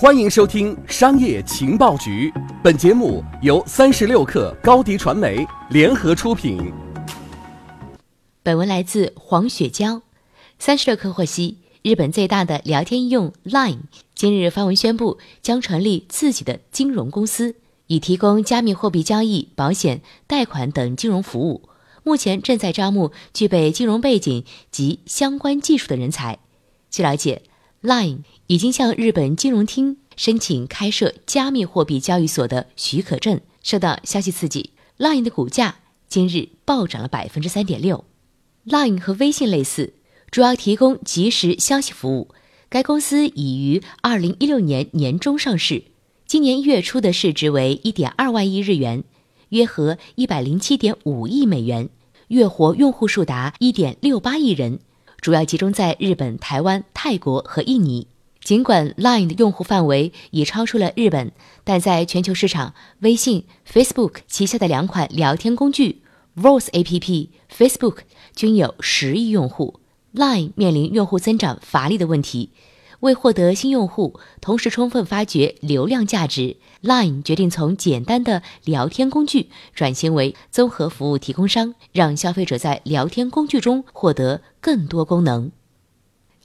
[0.00, 2.30] 欢迎收听《商业情报局》，
[2.62, 6.72] 本节目由三十六克高低传媒联合出品。
[8.44, 10.00] 本文来自黄雪娇。
[10.60, 13.80] 三十六克获悉，日本最大的聊天应用 Line
[14.14, 17.56] 今日发文宣布，将成立自己的金融公司，
[17.88, 21.62] 以提供加密货币交易、保险、贷款等金融服务。
[22.04, 26.38] 目前正在招募具备金融背景及相关技术的人才。
[26.88, 27.42] 据了解。
[27.82, 33.40] Line 已经向日本金融厅申请开设加密货币交易所的许可证。
[33.62, 35.76] 受到消息刺激，Line 的股价
[36.08, 38.04] 今日暴涨了百分之三点六。
[38.66, 39.94] Line 和微信类似，
[40.30, 42.28] 主要提供即时消息服务。
[42.68, 45.84] 该公司已于二零一六年年中上市，
[46.26, 49.04] 今年一月初的市值为一点二万亿日元，
[49.50, 51.88] 约合一百零七点五亿美元，
[52.28, 54.80] 月活用户数达一点六八亿人。
[55.20, 58.06] 主要集中在日本、台湾、泰国和印尼。
[58.40, 61.32] 尽管 Line 的用户范围已超出了日本，
[61.64, 66.02] 但在全球市场，微信、Facebook 旗下的两款聊天工具
[66.36, 67.98] Voice APP、Facebook
[68.34, 69.80] 均有十亿用户。
[70.14, 72.50] Line 面临用户增长乏力的问题。
[73.00, 85.52] 为获得新用户，同时充分发掘流量价值，Line 决定从简单的聊天工具转型为综合服务提供商，让消费者在聊天工具中获得更多功能。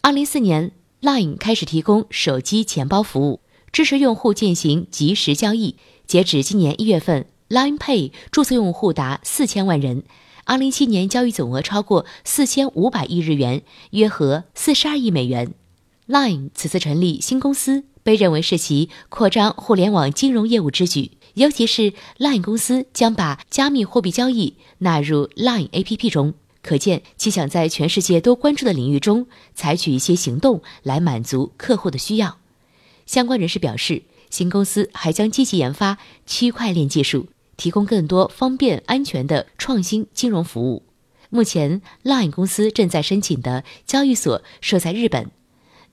[0.02, 3.40] 二零一四年，Line 开始提供手机钱包服务，
[3.72, 5.78] 支持用户进行即时交易。
[6.06, 10.04] 截止今年一月份，Line Pay 注册用户达四千万人，
[10.44, 15.56] 二零一七年交易总额超过四千五百亿日元，约合四十二亿美元。
[16.08, 21.12] Line 此次成立新公司，被认为是其扩张互联网金融业务之举。
[21.36, 32.38] 尤其是 Line 公司将把加密货币交易纳入 Line APP 中，可见其想在全世界都关注的领域中采取一些行动来满足客户的需要。
[33.06, 40.84] 相关人士表示，新公司还将积极研发区块链技术，提供更多方便、安全的创新金融服务。
[41.30, 45.32] 目前，Line 公司正在申请的交易所设在日本。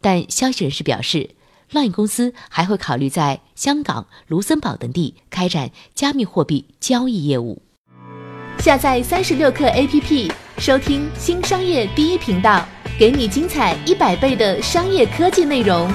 [0.00, 1.31] 但消息人士表示
[1.72, 7.62] ，Line 公司还会考虑在香港、卢森堡等地开展加密货币交易业务。
[8.59, 12.66] 下载三十六课 APP，收听新商业第一频道，
[12.99, 15.91] 给你精彩一百倍的商业科技内容。